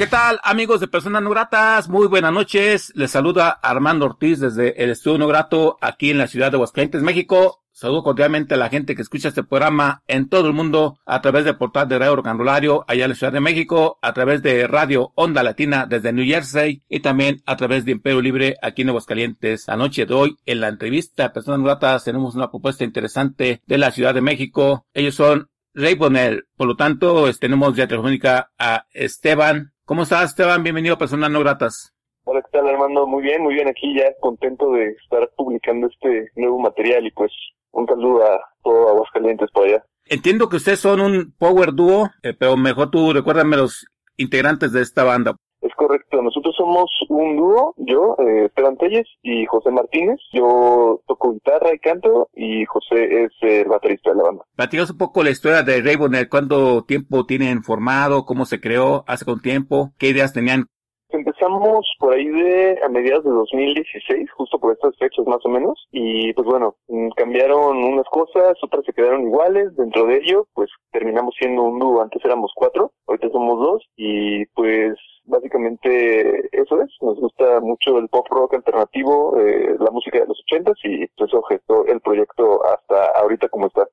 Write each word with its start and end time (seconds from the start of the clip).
¿Qué 0.00 0.06
tal 0.06 0.40
amigos 0.44 0.80
de 0.80 0.88
Personas 0.88 1.22
No 1.22 1.28
Gratas? 1.28 1.90
Muy 1.90 2.06
buenas 2.06 2.32
noches. 2.32 2.90
Les 2.94 3.10
saluda 3.10 3.50
Armando 3.50 4.06
Ortiz 4.06 4.40
desde 4.40 4.82
el 4.82 4.88
Estudio 4.88 5.18
No 5.18 5.26
Grato 5.26 5.76
aquí 5.82 6.08
en 6.08 6.16
la 6.16 6.26
ciudad 6.26 6.50
de 6.50 6.56
Aguascalientes, 6.56 7.02
México. 7.02 7.64
Saludo 7.70 8.02
cordialmente 8.02 8.54
a 8.54 8.56
la 8.56 8.70
gente 8.70 8.96
que 8.96 9.02
escucha 9.02 9.28
este 9.28 9.44
programa 9.44 10.02
en 10.06 10.30
todo 10.30 10.46
el 10.46 10.54
mundo 10.54 10.98
a 11.04 11.20
través 11.20 11.44
del 11.44 11.58
portal 11.58 11.86
de 11.86 11.98
Radio 11.98 12.16
Rocandolario 12.16 12.82
allá 12.88 13.04
en 13.04 13.10
la 13.10 13.14
Ciudad 13.14 13.32
de 13.34 13.40
México, 13.40 13.98
a 14.00 14.14
través 14.14 14.42
de 14.42 14.66
Radio 14.66 15.12
Onda 15.16 15.42
Latina 15.42 15.84
desde 15.84 16.14
New 16.14 16.24
Jersey 16.24 16.82
y 16.88 17.00
también 17.00 17.42
a 17.44 17.56
través 17.56 17.84
de 17.84 17.92
Imperio 17.92 18.22
Libre 18.22 18.56
aquí 18.62 18.80
en 18.80 18.88
Aguascalientes. 18.88 19.68
La 19.68 19.76
noche 19.76 20.06
de 20.06 20.14
hoy 20.14 20.38
en 20.46 20.62
la 20.62 20.68
entrevista 20.68 21.34
Personas 21.34 21.60
Gratas 21.60 22.04
tenemos 22.04 22.34
una 22.34 22.50
propuesta 22.50 22.84
interesante 22.84 23.60
de 23.66 23.76
la 23.76 23.90
Ciudad 23.90 24.14
de 24.14 24.22
México. 24.22 24.86
Ellos 24.94 25.16
son 25.16 25.50
Ray 25.74 25.94
Bonel. 25.94 26.46
Por 26.56 26.68
lo 26.68 26.76
tanto, 26.76 27.30
tenemos 27.34 27.76
ya 27.76 27.86
telefónica 27.86 28.50
a 28.58 28.86
Esteban 28.92 29.74
¿Cómo 29.90 30.04
estás, 30.04 30.30
Esteban? 30.30 30.62
Bienvenido 30.62 30.94
a 30.94 30.98
Personas 30.98 31.32
No 31.32 31.40
Gratas. 31.40 31.92
Hola, 32.22 32.40
¿qué 32.42 32.56
tal, 32.56 32.68
Armando? 32.68 33.08
Muy 33.08 33.24
bien, 33.24 33.42
muy 33.42 33.54
bien 33.54 33.66
aquí 33.66 33.92
ya 33.92 34.04
contento 34.20 34.70
de 34.70 34.90
estar 34.90 35.28
publicando 35.36 35.88
este 35.88 36.30
nuevo 36.36 36.60
material 36.60 37.04
y 37.08 37.10
pues 37.10 37.32
un 37.72 37.88
saludo 37.88 38.22
a 38.22 38.40
todo 38.62 38.88
Aguascalientes 38.90 39.50
por 39.52 39.66
allá. 39.66 39.84
Entiendo 40.04 40.48
que 40.48 40.58
ustedes 40.58 40.78
son 40.78 41.00
un 41.00 41.34
power 41.36 41.74
dúo, 41.74 42.08
eh, 42.22 42.34
pero 42.38 42.56
mejor 42.56 42.92
tú 42.92 43.12
recuérdame 43.12 43.56
los 43.56 43.84
integrantes 44.16 44.70
de 44.70 44.82
esta 44.82 45.02
banda. 45.02 45.34
Correcto, 45.80 46.20
nosotros 46.20 46.54
somos 46.58 46.90
un 47.08 47.38
dúo, 47.38 47.72
yo, 47.78 48.14
eh, 48.18 48.44
Esteban 48.44 48.76
Telles 48.76 49.06
y 49.22 49.46
José 49.46 49.70
Martínez. 49.70 50.20
Yo 50.30 51.00
toco 51.06 51.32
guitarra 51.32 51.72
y 51.72 51.78
canto 51.78 52.28
y 52.34 52.66
José 52.66 53.24
es 53.24 53.30
el 53.40 53.66
baterista 53.66 54.10
de 54.10 54.16
la 54.16 54.24
banda. 54.24 54.44
Platicamos 54.54 54.90
un 54.90 54.98
poco 54.98 55.22
la 55.22 55.30
historia 55.30 55.62
de 55.62 55.80
Raybonel, 55.80 56.28
cuánto 56.28 56.84
tiempo 56.84 57.24
tienen 57.24 57.62
formado, 57.62 58.26
cómo 58.26 58.44
se 58.44 58.60
creó, 58.60 59.04
hace 59.06 59.24
con 59.24 59.40
tiempo, 59.40 59.94
qué 59.98 60.08
ideas 60.08 60.34
tenían. 60.34 60.66
Empezamos 61.08 61.90
por 61.98 62.12
ahí 62.12 62.28
de 62.28 62.78
a 62.84 62.88
mediados 62.90 63.24
de 63.24 63.30
2016, 63.30 64.30
justo 64.32 64.60
por 64.60 64.74
estas 64.74 64.94
fechas 64.98 65.26
más 65.26 65.44
o 65.44 65.48
menos, 65.48 65.88
y 65.90 66.32
pues 66.34 66.46
bueno, 66.46 66.76
mm, 66.88 67.08
cambiaron 67.16 67.78
unas 67.78 68.06
cosas, 68.10 68.54
otras 68.62 68.84
se 68.84 68.92
quedaron 68.92 69.22
iguales, 69.22 69.74
dentro 69.76 70.04
de 70.04 70.18
ello, 70.18 70.46
pues 70.52 70.68
terminamos 70.92 71.34
siendo 71.38 71.62
un 71.62 71.78
dúo, 71.78 72.02
antes 72.02 72.22
éramos 72.24 72.52
cuatro, 72.54 72.92
ahorita 73.08 73.30
somos 73.30 73.58
dos, 73.58 73.82
y 73.96 74.44
pues 74.54 74.94
básicamente 75.30 76.48
eso 76.52 76.82
es, 76.82 76.90
nos 77.00 77.18
gusta 77.18 77.60
mucho 77.60 77.98
el 77.98 78.08
pop 78.08 78.26
rock 78.28 78.54
alternativo, 78.54 79.38
eh, 79.38 79.76
la 79.78 79.90
música 79.90 80.18
de 80.18 80.26
los 80.26 80.40
ochentas, 80.40 80.76
y 80.84 81.06
pues 81.16 81.30
eso 81.30 81.42
gestó 81.42 81.86
el 81.86 82.00
proyecto 82.00 82.60
hasta 82.66 83.18
ahorita 83.18 83.48
como 83.48 83.68
está. 83.68 83.86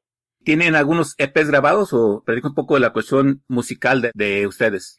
¿Tienen 0.43 0.75
algunos 0.75 1.15
EPs 1.17 1.49
grabados 1.49 1.93
o 1.93 2.23
predico 2.25 2.49
un 2.49 2.55
poco 2.55 2.75
de 2.75 2.79
la 2.81 2.93
cuestión 2.93 3.43
musical 3.47 4.01
de, 4.01 4.11
de 4.13 4.47
ustedes? 4.47 4.97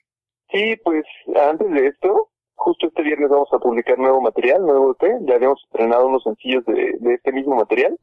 Sí, 0.50 0.76
pues 0.82 1.05
antes 1.37 1.70
de 1.70 1.87
esto, 1.87 2.31
justo 2.58 2.87
este 2.88 3.02
viernes 3.02 3.31
vamos 3.31 3.49
a 3.52 3.58
publicar 3.58 3.99
nuevo 3.99 4.20
material, 4.20 4.62
nuevo 4.62 4.90
EP. 4.90 5.20
Ya 5.26 5.37
habíamos 5.37 5.62
estrenado 5.64 6.08
unos 6.08 6.22
sencillos 6.25 6.64
de, 6.66 6.96
de 7.00 7.14
este 7.14 7.32
mismo 7.32 7.55
material. 7.55 7.96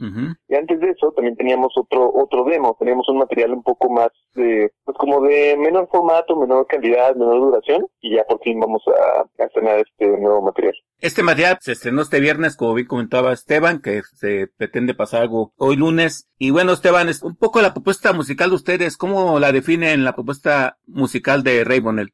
Y 0.47 0.55
antes 0.55 0.79
de 0.79 0.89
eso 0.89 1.11
también 1.11 1.35
teníamos 1.35 1.73
otro 1.77 2.11
otro 2.13 2.45
demo. 2.45 2.75
Teníamos 2.79 3.07
un 3.09 3.19
material 3.19 3.51
un 3.51 3.63
poco 3.63 3.89
más 3.89 4.09
de, 4.33 4.71
pues 4.83 4.97
como 4.97 5.21
de 5.21 5.55
menor 5.57 5.87
formato, 5.91 6.35
menor 6.35 6.65
calidad, 6.67 7.15
menor 7.15 7.39
duración. 7.39 7.85
Y 7.99 8.15
ya 8.15 8.23
por 8.23 8.39
fin 8.41 8.59
vamos 8.59 8.81
a, 8.87 9.21
a 9.43 9.45
estrenar 9.45 9.79
este 9.79 10.07
nuevo 10.19 10.41
material. 10.41 10.73
Este 10.99 11.23
material 11.23 11.57
se 11.59 11.73
estrenó 11.73 12.01
este 12.01 12.19
viernes, 12.19 12.55
como 12.55 12.73
bien 12.73 12.87
comentaba 12.87 13.33
Esteban, 13.33 13.81
que 13.81 14.01
se 14.15 14.47
pretende 14.57 14.93
pasar 14.93 15.23
algo 15.23 15.51
hoy 15.57 15.75
lunes. 15.75 16.29
Y 16.37 16.51
bueno, 16.51 16.71
Esteban, 16.71 17.09
es 17.09 17.21
un 17.21 17.35
poco 17.35 17.61
la 17.61 17.73
propuesta 17.73 18.13
musical 18.13 18.49
de 18.49 18.55
ustedes. 18.55 18.97
¿Cómo 18.97 19.39
la 19.39 19.51
definen 19.51 20.03
la 20.05 20.15
propuesta 20.15 20.77
musical 20.87 21.43
de 21.43 21.63
Raybonel? 21.63 22.13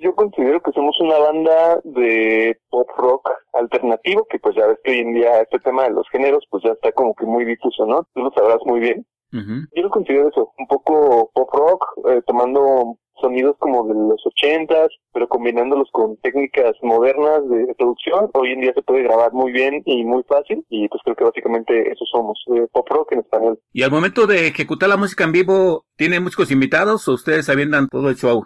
Yo 0.00 0.14
considero 0.14 0.60
que 0.62 0.72
somos 0.72 0.98
una 1.00 1.18
banda 1.18 1.80
de 1.84 2.58
pop 2.70 2.88
rock 2.96 3.28
alternativo, 3.52 4.26
que 4.30 4.38
pues 4.38 4.56
ya 4.56 4.66
ves 4.66 4.78
que 4.82 4.92
hoy 4.92 4.98
en 4.98 5.14
día 5.14 5.42
este 5.42 5.58
tema 5.60 5.84
de 5.84 5.90
los 5.90 6.08
géneros 6.10 6.44
pues 6.50 6.64
ya 6.64 6.72
está 6.72 6.90
como 6.92 7.14
que 7.14 7.26
muy 7.26 7.44
difuso, 7.44 7.86
¿no? 7.86 8.06
Tú 8.14 8.22
lo 8.22 8.32
sabrás 8.32 8.58
muy 8.64 8.80
bien. 8.80 9.06
Yo 9.32 9.82
lo 9.82 9.90
considero 9.90 10.28
eso, 10.28 10.52
un 10.58 10.66
poco 10.66 11.30
pop 11.32 11.48
rock, 11.52 11.84
eh, 12.08 12.20
tomando 12.26 12.96
sonidos 13.20 13.54
como 13.60 13.86
de 13.86 13.94
los 13.94 14.20
ochentas, 14.26 14.88
pero 15.12 15.28
combinándolos 15.28 15.88
con 15.92 16.16
técnicas 16.16 16.72
modernas 16.82 17.48
de 17.48 17.72
producción. 17.76 18.28
Hoy 18.34 18.52
en 18.52 18.62
día 18.62 18.72
se 18.74 18.82
puede 18.82 19.04
grabar 19.04 19.32
muy 19.32 19.52
bien 19.52 19.82
y 19.84 20.04
muy 20.04 20.24
fácil 20.24 20.64
y 20.68 20.88
pues 20.88 21.00
creo 21.04 21.14
que 21.14 21.24
básicamente 21.24 21.92
eso 21.92 22.04
somos, 22.10 22.42
eh, 22.56 22.66
pop 22.72 22.88
rock 22.88 23.12
en 23.12 23.20
español. 23.20 23.60
Y 23.72 23.82
al 23.82 23.92
momento 23.92 24.26
de 24.26 24.48
ejecutar 24.48 24.88
la 24.88 24.96
música 24.96 25.22
en 25.22 25.32
vivo, 25.32 25.84
¿tiene 25.96 26.18
músicos 26.18 26.50
invitados 26.50 27.06
o 27.06 27.12
ustedes 27.12 27.48
aviendan 27.48 27.88
todo 27.88 28.08
el 28.08 28.16
show? 28.16 28.42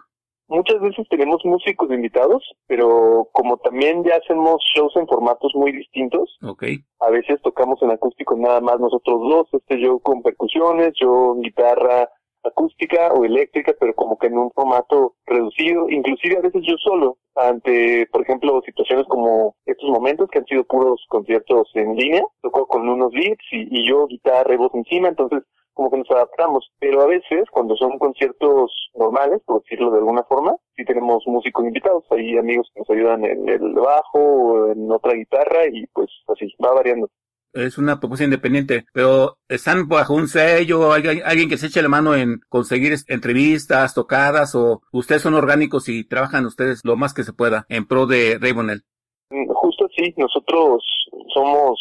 Muchas 0.49 0.81
veces 0.81 1.07
tenemos 1.09 1.41
músicos 1.45 1.91
invitados, 1.91 2.43
pero 2.67 3.29
como 3.33 3.57
también 3.57 4.05
ya 4.05 4.17
hacemos 4.17 4.63
shows 4.75 4.95
en 4.97 5.07
formatos 5.07 5.53
muy 5.55 5.73
distintos, 5.73 6.37
okay. 6.43 6.79
a 7.01 7.11
veces 7.11 7.41
tocamos 7.43 7.81
en 7.83 7.91
acústico 7.91 8.37
nada 8.37 8.61
más 8.61 8.79
nosotros 8.79 9.21
dos, 9.23 9.49
este 9.53 9.81
yo 9.81 9.99
con 10.01 10.23
percusiones, 10.23 10.93
yo 11.01 11.35
guitarra 11.41 12.11
acústica 12.45 13.13
o 13.13 13.25
eléctrica, 13.25 13.75
pero 13.79 13.95
como 13.95 14.19
que 14.19 14.29
en 14.29 14.39
un 14.39 14.51
formato 14.53 15.15
reducido, 15.27 15.89
inclusive 15.89 16.37
a 16.37 16.43
veces 16.43 16.63
yo 16.67 16.77
solo, 16.79 17.19
ante, 17.35 18.07
por 18.13 18.23
ejemplo, 18.23 18.63
situaciones 18.65 19.07
como 19.09 19.57
estos 19.67 19.89
momentos 19.91 20.29
que 20.31 20.39
han 20.39 20.47
sido 20.47 20.65
puros 20.65 21.05
conciertos 21.09 21.71
en 21.75 21.97
línea, 21.97 22.23
toco 22.43 22.67
con 22.67 22.89
unos 22.89 23.13
leads 23.13 23.45
y, 23.53 23.81
y 23.81 23.89
yo 23.89 24.07
guitarra 24.07 24.55
y 24.55 24.59
voz 24.59 24.75
encima, 24.75 25.09
entonces 25.09 25.43
como 25.75 25.91
que 25.91 25.99
nos 25.99 26.11
adaptamos, 26.11 26.71
pero 26.79 27.03
a 27.03 27.07
veces 27.07 27.51
cuando 27.51 27.77
son 27.77 27.99
conciertos 27.99 28.91
normales, 28.95 29.43
por 29.45 29.63
decirlo 29.63 29.91
de 29.91 29.99
alguna 29.99 30.23
forma, 30.23 30.55
sí 30.77 30.85
tenemos 30.85 31.25
músicos 31.27 31.65
invitados, 31.67 32.05
hay 32.11 32.39
amigos 32.39 32.71
que 32.73 32.81
nos 32.81 32.91
ayudan 32.91 33.25
en 33.25 33.49
el 33.49 33.75
bajo 33.75 34.19
o 34.19 34.73
en 34.73 34.91
otra 34.91 35.15
guitarra 35.15 35.67
y 35.67 35.87
pues 35.89 36.09
así, 36.29 36.55
va 36.65 36.73
variando. 36.73 37.11
Es 37.55 37.79
una 37.79 38.01
propuesta 38.01 38.25
independiente, 38.25 38.85
pero 38.93 39.39
¿están 39.49 39.87
bajo 39.89 40.15
un 40.15 40.27
sello? 40.27 40.93
¿Alguien, 40.93 41.23
alguien 41.25 41.49
que 41.49 41.57
se 41.57 41.67
eche 41.67 41.83
la 41.83 41.89
mano 41.89 42.17
en 42.17 42.41
conseguir 42.49 42.95
entrevistas, 43.07 43.95
tocadas 43.95 44.57
o 44.57 44.83
ustedes 44.91 45.23
son 45.23 45.35
orgánicos 45.35 45.89
y 45.89 46.03
trabajan 46.03 46.47
ustedes 46.47 46.81
lo 46.83 46.97
más 46.97 47.15
que 47.15 47.23
se 47.23 47.33
pueda 47.33 47.65
en 47.69 47.87
pro 47.87 48.07
de 48.07 48.39
Raybonel? 48.41 48.83
Mm, 49.31 49.47
justo 49.53 49.87
así, 49.87 50.13
nosotros 50.17 50.83
somos 51.33 51.79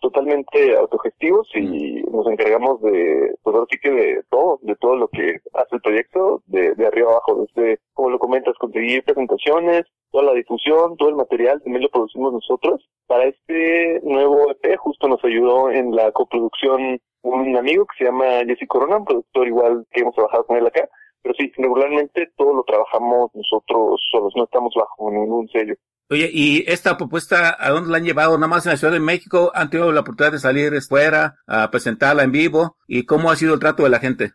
totalmente 0.00 0.76
autogestivos 0.76 1.48
y 1.54 2.02
nos 2.02 2.26
encargamos 2.26 2.80
de, 2.82 3.34
pues 3.42 3.54
ahora 3.54 3.66
sí 3.70 3.78
que 3.78 3.90
de 3.90 4.22
todo, 4.30 4.58
de 4.62 4.76
todo 4.76 4.96
lo 4.96 5.08
que 5.08 5.38
hace 5.54 5.76
el 5.76 5.80
proyecto, 5.80 6.42
de, 6.46 6.74
de 6.74 6.86
arriba 6.86 7.10
abajo, 7.10 7.46
desde, 7.54 7.78
como 7.94 8.10
lo 8.10 8.18
comentas, 8.18 8.54
conseguir 8.58 9.04
presentaciones, 9.04 9.84
toda 10.10 10.24
la 10.24 10.32
difusión, 10.32 10.96
todo 10.96 11.08
el 11.08 11.16
material, 11.16 11.62
también 11.62 11.82
lo 11.82 11.90
producimos 11.90 12.32
nosotros. 12.32 12.88
Para 13.06 13.24
este 13.24 14.00
nuevo 14.02 14.50
EP 14.50 14.76
justo 14.78 15.08
nos 15.08 15.22
ayudó 15.24 15.70
en 15.70 15.94
la 15.94 16.12
coproducción 16.12 17.00
un 17.22 17.56
amigo 17.56 17.86
que 17.86 17.98
se 17.98 18.04
llama 18.04 18.44
Jesse 18.46 18.66
Corona, 18.68 18.98
un 18.98 19.04
productor 19.04 19.46
igual 19.46 19.86
que 19.90 20.00
hemos 20.00 20.14
trabajado 20.14 20.46
con 20.46 20.56
él 20.56 20.66
acá, 20.66 20.88
pero 21.22 21.34
sí, 21.38 21.52
regularmente 21.56 22.30
todo 22.36 22.54
lo 22.54 22.62
trabajamos 22.64 23.30
nosotros 23.34 24.00
solos, 24.10 24.32
no 24.36 24.44
estamos 24.44 24.72
bajo 24.74 25.10
ningún 25.10 25.48
sello. 25.48 25.74
Oye, 26.10 26.30
¿y 26.32 26.64
esta 26.66 26.96
propuesta 26.96 27.54
a 27.58 27.68
dónde 27.68 27.90
la 27.90 27.98
han 27.98 28.04
llevado? 28.04 28.38
¿Nada 28.38 28.48
más 28.48 28.64
en 28.64 28.72
la 28.72 28.78
Ciudad 28.78 28.94
de 28.94 29.00
México? 29.00 29.52
¿Han 29.54 29.68
tenido 29.68 29.92
la 29.92 30.00
oportunidad 30.00 30.32
de 30.32 30.38
salir 30.38 30.72
fuera 30.80 31.34
a 31.46 31.70
presentarla 31.70 32.22
en 32.22 32.32
vivo? 32.32 32.76
¿Y 32.86 33.04
cómo 33.04 33.30
ha 33.30 33.36
sido 33.36 33.52
el 33.52 33.60
trato 33.60 33.82
de 33.82 33.90
la 33.90 33.98
gente? 33.98 34.30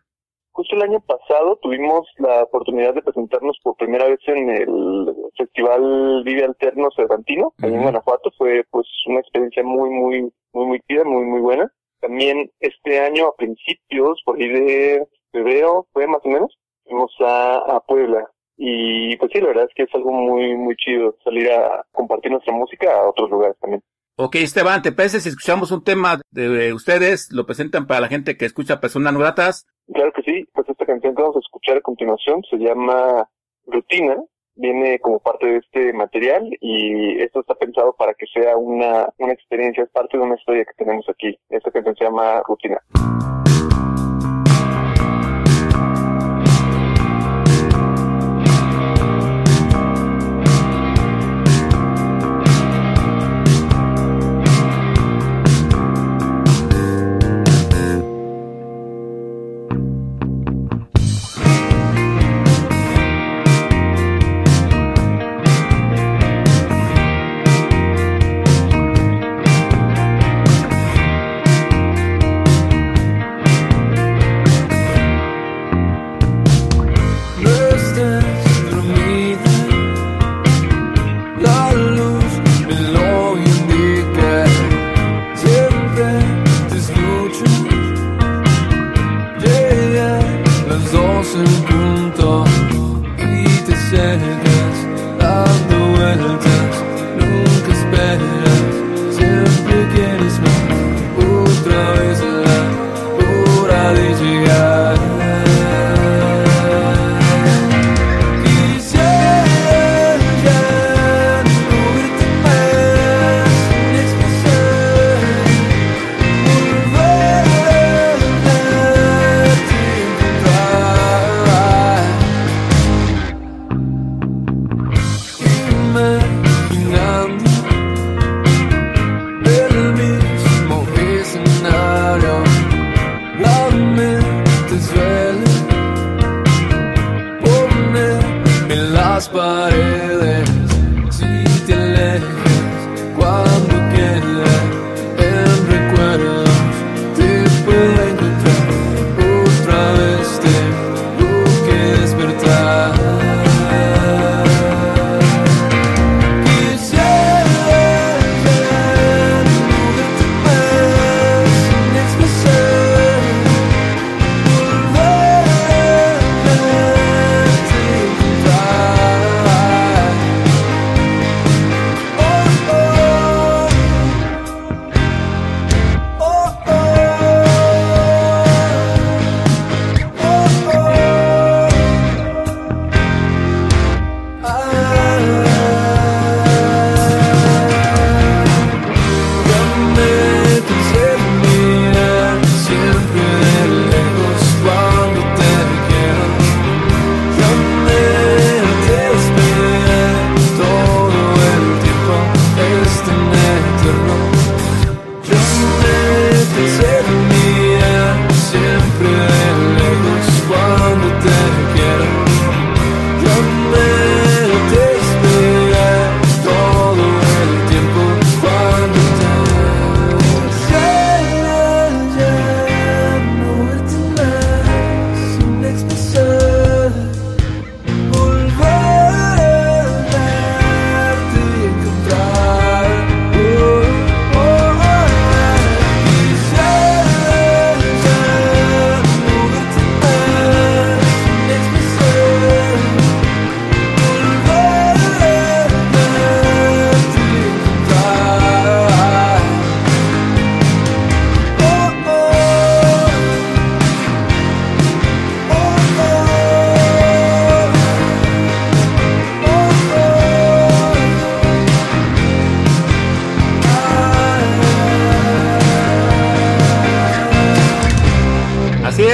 Justo 0.52 0.76
el 0.76 0.82
año 0.82 1.00
pasado 1.00 1.58
tuvimos 1.60 2.06
la 2.18 2.44
oportunidad 2.44 2.94
de 2.94 3.02
presentarnos 3.02 3.58
por 3.64 3.74
primera 3.74 4.06
vez 4.06 4.20
en 4.26 4.50
el 4.50 5.16
Festival 5.36 6.22
Vive 6.24 6.44
Alterno 6.44 6.90
Cervantino, 6.94 7.52
en 7.58 7.82
Guanajuato. 7.82 8.30
Fue 8.38 8.64
pues 8.70 8.86
una 9.06 9.18
experiencia 9.18 9.64
muy, 9.64 9.90
muy, 9.90 10.32
muy, 10.52 10.66
muy 10.66 10.80
tida, 10.86 11.02
muy, 11.02 11.24
muy 11.24 11.40
buena. 11.40 11.72
También 12.00 12.52
este 12.60 13.00
año, 13.00 13.26
a 13.26 13.34
principios, 13.34 14.22
por 14.24 14.36
ahí 14.36 14.48
de 14.48 15.08
febrero, 15.32 15.88
fue 15.92 16.06
más 16.06 16.20
o 16.22 16.28
menos, 16.28 16.56
fuimos 16.84 17.12
a, 17.18 17.56
a 17.56 17.80
Puebla 17.80 18.30
y 18.56 19.16
pues 19.16 19.30
sí, 19.32 19.40
la 19.40 19.48
verdad 19.48 19.64
es 19.68 19.74
que 19.74 19.82
es 19.84 19.94
algo 19.94 20.12
muy, 20.12 20.56
muy 20.56 20.76
chido 20.76 21.16
salir 21.24 21.50
a 21.50 21.84
compartir 21.92 22.30
nuestra 22.30 22.52
música 22.52 22.94
a 22.94 23.08
otros 23.08 23.30
lugares 23.30 23.56
también. 23.60 23.82
Ok, 24.16 24.36
Esteban, 24.36 24.80
¿te 24.82 24.92
parece 24.92 25.18
si 25.18 25.28
escuchamos 25.28 25.72
un 25.72 25.82
tema 25.82 26.20
de 26.30 26.72
ustedes? 26.72 27.32
¿Lo 27.32 27.46
presentan 27.46 27.88
para 27.88 28.00
la 28.00 28.08
gente 28.08 28.36
que 28.36 28.44
escucha 28.44 28.80
Personas 28.80 29.12
No 29.12 29.18
Gratas? 29.18 29.66
Claro 29.92 30.12
que 30.12 30.22
sí, 30.22 30.44
pues 30.54 30.68
esta 30.68 30.86
canción 30.86 31.16
que 31.16 31.22
vamos 31.22 31.36
a 31.36 31.40
escuchar 31.40 31.78
a 31.78 31.80
continuación 31.80 32.42
se 32.48 32.56
llama 32.56 33.28
Rutina, 33.66 34.16
viene 34.54 35.00
como 35.00 35.18
parte 35.18 35.46
de 35.46 35.56
este 35.58 35.92
material 35.92 36.48
y 36.60 37.20
esto 37.22 37.40
está 37.40 37.54
pensado 37.56 37.94
para 37.98 38.14
que 38.14 38.26
sea 38.32 38.56
una, 38.56 39.08
una 39.18 39.32
experiencia, 39.32 39.82
es 39.82 39.90
parte 39.90 40.16
de 40.16 40.22
una 40.22 40.36
historia 40.36 40.64
que 40.64 40.84
tenemos 40.84 41.06
aquí. 41.08 41.36
Esta 41.48 41.72
canción 41.72 41.96
se 41.96 42.04
llama 42.04 42.40
Rutina. 42.46 42.78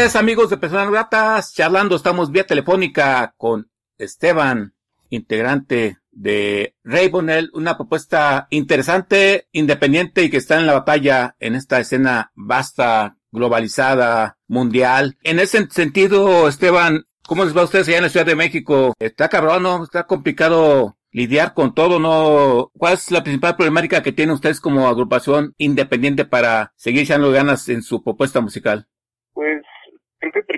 Amigos 0.00 0.48
de 0.48 0.56
Personas 0.56 0.90
Gratas, 0.90 1.52
charlando, 1.52 1.94
estamos 1.94 2.32
vía 2.32 2.46
telefónica 2.46 3.34
con 3.36 3.70
Esteban, 3.98 4.74
integrante 5.10 5.98
de 6.10 6.74
Raybonel, 6.82 7.50
una 7.52 7.76
propuesta 7.76 8.46
interesante, 8.48 9.46
independiente 9.52 10.22
y 10.22 10.30
que 10.30 10.38
está 10.38 10.58
en 10.58 10.66
la 10.66 10.72
batalla 10.72 11.36
en 11.38 11.54
esta 11.54 11.78
escena 11.80 12.32
vasta, 12.34 13.18
globalizada, 13.30 14.38
mundial. 14.48 15.18
En 15.22 15.38
ese 15.38 15.68
sentido, 15.68 16.48
Esteban, 16.48 17.04
¿cómo 17.26 17.44
les 17.44 17.54
va 17.54 17.60
a 17.60 17.64
ustedes 17.64 17.86
allá 17.88 17.98
en 17.98 18.04
la 18.04 18.08
Ciudad 18.08 18.26
de 18.26 18.36
México? 18.36 18.94
Está 18.98 19.28
cabrón, 19.28 19.64
¿no? 19.64 19.84
Está 19.84 20.06
complicado 20.06 20.96
lidiar 21.10 21.52
con 21.52 21.74
todo, 21.74 21.98
¿no? 21.98 22.70
¿Cuál 22.78 22.94
es 22.94 23.10
la 23.10 23.22
principal 23.22 23.54
problemática 23.54 24.02
que 24.02 24.12
tienen 24.12 24.34
ustedes 24.34 24.60
como 24.60 24.88
agrupación 24.88 25.52
independiente 25.58 26.24
para 26.24 26.72
seguir 26.76 27.02
echando 27.02 27.30
ganas 27.32 27.68
en 27.68 27.82
su 27.82 28.02
propuesta 28.02 28.40
musical? 28.40 28.88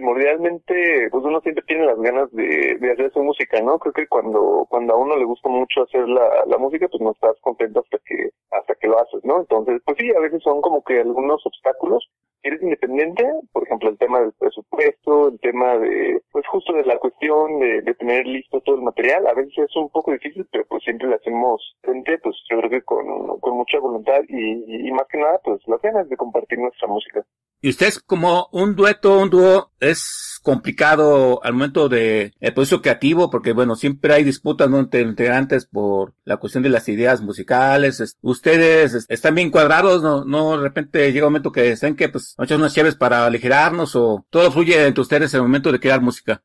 Primordialmente, 0.03 1.09
pues 1.13 1.25
uno 1.25 1.41
siempre 1.43 1.63
tiene 1.65 1.87
las 1.87 1.97
ganas 2.01 2.29
de, 2.33 2.77
de 2.81 2.91
hacer 2.91 3.13
su 3.13 3.23
música, 3.23 3.63
¿no? 3.63 3.79
Creo 3.79 3.93
que 3.93 4.09
cuando, 4.09 4.67
cuando 4.69 4.95
a 4.95 4.97
uno 4.97 5.17
le 5.17 5.25
gusta 5.25 5.49
mucho 5.49 5.85
hacer 5.85 6.09
la, 6.09 6.45
la 6.49 6.59
música, 6.59 6.89
pues 6.89 7.01
no 7.01 7.13
estás 7.13 7.37
contento 7.41 7.79
hasta 7.79 7.99
que, 8.05 8.31
hasta 8.51 8.75
que 8.75 8.89
lo 8.89 8.99
haces, 8.99 9.25
¿no? 9.25 9.39
Entonces, 9.39 9.81
pues 9.85 9.97
sí, 10.01 10.11
a 10.11 10.19
veces 10.19 10.43
son 10.43 10.61
como 10.61 10.83
que 10.83 10.99
algunos 10.99 11.47
obstáculos. 11.47 12.11
Eres 12.43 12.61
independiente, 12.63 13.25
por 13.53 13.63
ejemplo, 13.63 13.91
el 13.91 13.99
tema 13.99 14.21
del 14.21 14.33
presupuesto, 14.33 15.29
el 15.29 15.39
tema 15.39 15.79
de, 15.79 16.21
pues 16.33 16.45
justo 16.49 16.73
de 16.73 16.85
la 16.85 16.99
cuestión 16.99 17.61
de, 17.61 17.95
tener 17.95 18.27
listo 18.27 18.61
todo 18.63 18.75
el 18.75 18.83
material, 18.83 19.29
a 19.29 19.35
veces 19.35 19.57
es 19.57 19.77
un 19.77 19.89
poco 19.91 20.11
difícil, 20.11 20.45
pero 20.51 20.65
pues 20.67 20.83
siempre 20.83 21.07
lo 21.07 21.15
hacemos 21.15 21.77
frente, 21.81 22.19
pues 22.19 22.35
yo 22.51 22.59
creo 22.59 22.71
que 22.71 22.83
con, 22.83 23.39
con 23.39 23.57
mucha 23.57 23.79
voluntad 23.79 24.21
y, 24.27 24.89
y 24.89 24.91
más 24.91 25.07
que 25.07 25.19
nada, 25.19 25.41
pues 25.45 25.61
las 25.69 25.81
ganas 25.81 26.09
de 26.09 26.17
compartir 26.17 26.59
nuestra 26.59 26.89
música. 26.89 27.25
Y 27.65 27.71
ustedes 27.71 28.01
como 28.01 28.49
un 28.51 28.75
dueto, 28.75 29.21
un 29.21 29.31
dúo, 29.31 29.71
es 29.79 30.41
complicado 30.43 31.41
al 31.45 31.53
momento 31.53 31.89
de 31.89 32.33
el 32.41 32.55
proceso 32.55 32.83
creativo, 32.83 33.31
porque 33.31 33.53
bueno, 33.53 33.77
siempre 33.77 34.15
hay 34.15 34.25
disputas 34.25 34.69
¿no? 34.69 34.81
entre 34.81 35.03
integrantes 35.03 35.67
por 35.67 36.13
la 36.25 36.39
cuestión 36.39 36.65
de 36.65 36.71
las 36.71 36.89
ideas 36.89 37.23
musicales. 37.23 38.19
Ustedes 38.21 39.07
están 39.09 39.37
bien 39.37 39.53
cuadrados, 39.53 40.03
no, 40.03 40.25
no 40.25 40.57
de 40.57 40.63
repente 40.65 41.13
llega 41.13 41.27
un 41.27 41.35
momento 41.35 41.53
que 41.53 41.77
saben 41.77 41.95
que 41.95 42.09
pues 42.09 42.35
echar 42.37 42.59
unas 42.59 42.75
llaves 42.75 42.97
para 42.97 43.27
aligerarnos 43.27 43.95
o 43.95 44.27
todo 44.29 44.51
fluye 44.51 44.85
entre 44.85 45.03
ustedes 45.03 45.33
en 45.33 45.39
el 45.39 45.45
momento 45.45 45.71
de 45.71 45.79
crear 45.79 46.01
música. 46.01 46.43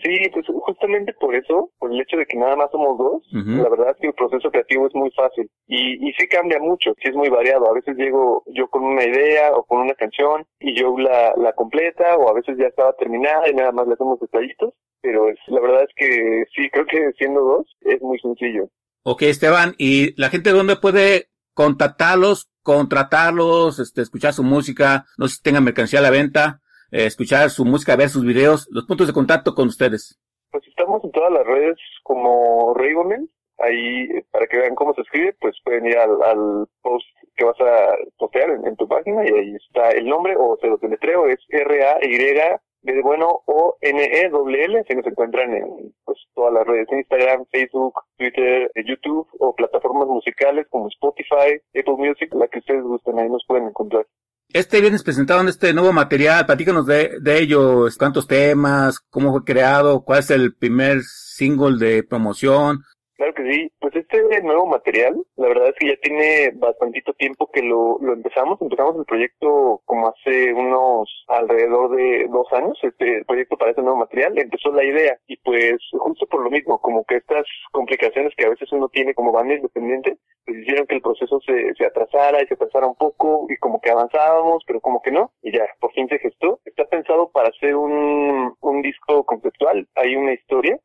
Sí, 0.00 0.18
pues 0.32 0.46
justamente 0.90 1.14
por 1.20 1.34
eso, 1.34 1.70
por 1.78 1.92
el 1.92 2.00
hecho 2.00 2.16
de 2.16 2.26
que 2.26 2.36
nada 2.36 2.56
más 2.56 2.70
somos 2.70 2.98
dos, 2.98 3.22
la 3.32 3.68
verdad 3.68 3.90
es 3.90 3.96
que 4.00 4.08
el 4.08 4.14
proceso 4.14 4.50
creativo 4.50 4.86
es 4.86 4.94
muy 4.94 5.10
fácil 5.12 5.48
y, 5.66 6.08
y 6.08 6.12
sí 6.14 6.26
cambia 6.28 6.58
mucho, 6.58 6.94
sí 7.00 7.08
es 7.08 7.14
muy 7.14 7.28
variado. 7.28 7.68
A 7.68 7.74
veces 7.74 7.96
llego 7.96 8.42
yo 8.46 8.68
con 8.68 8.82
una 8.84 9.04
idea 9.04 9.52
o 9.54 9.64
con 9.64 9.80
una 9.80 9.94
canción 9.94 10.44
y 10.58 10.74
yo 10.78 10.96
la, 10.98 11.34
la 11.36 11.52
completa 11.52 12.16
o 12.16 12.28
a 12.28 12.34
veces 12.34 12.56
ya 12.58 12.66
estaba 12.66 12.92
terminada 12.94 13.48
y 13.48 13.54
nada 13.54 13.72
más 13.72 13.86
le 13.86 13.94
hacemos 13.94 14.18
detallitos, 14.20 14.74
pero 15.00 15.28
es, 15.28 15.38
la 15.46 15.60
verdad 15.60 15.82
es 15.84 15.94
que 15.94 16.44
sí, 16.54 16.68
creo 16.70 16.86
que 16.86 17.12
siendo 17.16 17.40
dos 17.40 17.66
es 17.82 18.00
muy 18.02 18.18
sencillo. 18.18 18.68
Ok, 19.02 19.22
Esteban, 19.22 19.74
¿y 19.78 20.20
la 20.20 20.28
gente 20.28 20.50
dónde 20.50 20.76
puede 20.76 21.28
contactarlos, 21.54 22.50
contratarlos, 22.62 23.78
este, 23.78 24.02
escuchar 24.02 24.32
su 24.32 24.42
música, 24.42 25.06
no 25.18 25.28
sé 25.28 25.36
si 25.36 25.42
tengan 25.42 25.64
mercancía 25.64 26.00
a 26.00 26.02
la 26.02 26.10
venta? 26.10 26.60
Eh, 26.92 27.06
escuchar 27.06 27.48
su 27.50 27.64
música, 27.64 27.94
ver 27.94 28.08
sus 28.08 28.24
videos, 28.24 28.66
los 28.70 28.84
puntos 28.84 29.06
de 29.06 29.12
contacto 29.12 29.54
con 29.54 29.68
ustedes. 29.68 30.18
Pues 30.50 30.66
estamos 30.66 31.02
en 31.04 31.12
todas 31.12 31.32
las 31.32 31.46
redes 31.46 31.78
como 32.02 32.74
Raygomen, 32.74 33.30
ahí 33.58 34.08
para 34.32 34.46
que 34.46 34.58
vean 34.58 34.74
cómo 34.74 34.94
se 34.94 35.02
escribe, 35.02 35.34
pues 35.40 35.56
pueden 35.64 35.86
ir 35.86 35.96
al, 35.96 36.66
post 36.82 37.06
que 37.36 37.44
vas 37.44 37.60
a 37.60 37.94
postear 38.18 38.50
en, 38.50 38.76
tu 38.76 38.88
página 38.88 39.24
y 39.24 39.32
ahí 39.32 39.54
está 39.54 39.90
el 39.90 40.06
nombre 40.06 40.34
o 40.36 40.56
se 40.60 40.66
lo 40.66 40.78
teletreo, 40.78 41.26
es 41.26 41.38
R-A-Y 41.48 42.60
de 42.82 43.02
bueno 43.02 43.42
o 43.46 43.76
n 43.82 44.02
e 44.02 44.28
w 44.30 44.64
l 44.64 44.84
se 44.84 44.94
nos 44.94 45.06
encuentran 45.06 45.52
en 45.54 45.94
pues 46.04 46.18
todas 46.34 46.54
las 46.54 46.66
redes 46.66 46.88
Instagram, 46.90 47.44
Facebook, 47.50 47.94
Twitter, 48.16 48.70
eh, 48.74 48.84
YouTube 48.86 49.28
o 49.38 49.54
plataformas 49.54 50.08
musicales 50.08 50.66
como 50.70 50.88
Spotify, 50.88 51.60
Apple 51.74 51.96
Music, 51.98 52.32
la 52.34 52.48
que 52.48 52.60
ustedes 52.60 52.82
gusten, 52.82 53.18
ahí 53.18 53.28
nos 53.28 53.44
pueden 53.46 53.68
encontrar. 53.68 54.06
Este 54.52 54.80
viernes 54.80 55.04
presentaron 55.04 55.48
este 55.48 55.72
nuevo 55.72 55.92
material, 55.92 56.44
platícanos 56.44 56.84
de, 56.84 57.18
de 57.20 57.38
ello, 57.38 57.86
cuántos 57.96 58.26
temas, 58.26 58.98
cómo 58.98 59.30
fue 59.30 59.44
creado, 59.44 60.02
cuál 60.02 60.18
es 60.18 60.30
el 60.30 60.54
primer 60.54 61.02
single 61.04 61.78
de 61.78 62.02
promoción, 62.02 62.82
Claro 63.20 63.34
que 63.34 63.52
sí. 63.52 63.70
Pues 63.80 63.94
este 63.94 64.40
nuevo 64.40 64.64
material, 64.64 65.14
la 65.36 65.48
verdad 65.48 65.68
es 65.68 65.74
que 65.78 65.88
ya 65.88 65.96
tiene 66.00 66.52
bastantito 66.54 67.12
tiempo 67.12 67.50
que 67.52 67.60
lo, 67.60 67.98
lo 68.00 68.14
empezamos. 68.14 68.58
Empezamos 68.62 68.96
el 68.96 69.04
proyecto 69.04 69.82
como 69.84 70.08
hace 70.08 70.54
unos 70.54 71.06
alrededor 71.28 71.94
de 71.96 72.26
dos 72.32 72.50
años, 72.54 72.78
este 72.82 73.22
proyecto 73.26 73.58
para 73.58 73.72
este 73.72 73.82
nuevo 73.82 73.98
material. 73.98 74.38
Empezó 74.38 74.72
la 74.72 74.84
idea 74.84 75.18
y 75.26 75.36
pues 75.36 75.76
justo 75.92 76.26
por 76.28 76.42
lo 76.42 76.48
mismo, 76.48 76.80
como 76.80 77.04
que 77.04 77.16
estas 77.16 77.44
complicaciones 77.72 78.32
que 78.38 78.46
a 78.46 78.48
veces 78.48 78.72
uno 78.72 78.88
tiene 78.88 79.12
como 79.12 79.32
banda 79.32 79.52
independiente, 79.52 80.16
pues 80.46 80.56
hicieron 80.56 80.86
que 80.86 80.94
el 80.94 81.02
proceso 81.02 81.40
se, 81.44 81.74
se 81.74 81.84
atrasara 81.84 82.42
y 82.42 82.46
se 82.46 82.54
atrasara 82.54 82.86
un 82.86 82.96
poco 82.96 83.44
y 83.50 83.56
como 83.58 83.82
que 83.82 83.90
avanzábamos, 83.90 84.64
pero 84.66 84.80
como 84.80 85.02
que 85.02 85.10
no. 85.10 85.30
Y 85.42 85.52
ya, 85.52 85.66
por 85.78 85.92
fin 85.92 86.08
se 86.08 86.18
gestó. 86.20 86.58
Está 86.64 86.86
pensado 86.86 87.30
para 87.32 87.50
hacer 87.50 87.76
un, 87.76 88.54
un 88.60 88.80
disco 88.80 89.26
conceptual. 89.26 89.86
Hay 89.94 90.16
una 90.16 90.32
historia, 90.32 90.78